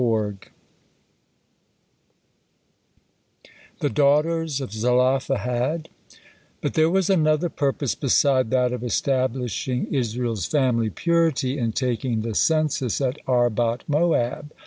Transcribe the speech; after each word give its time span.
THE 3.81 3.89
DAUGHTERS 3.93 4.59
OF 4.59 4.71
ZELOPHEHAD 4.73 5.89
But 6.59 6.73
there 6.73 6.89
was 6.89 7.07
another 7.07 7.49
purpose 7.49 7.93
beside 7.93 8.49
that 8.49 8.73
of 8.73 8.83
establishing 8.83 9.85
Israel's 9.93 10.47
family 10.47 10.89
purity 10.89 11.59
in 11.59 11.73
taking 11.73 12.21
the 12.23 12.33
census 12.33 12.99
at 12.99 13.19
Arbot 13.27 13.81
Moab. 13.87 14.51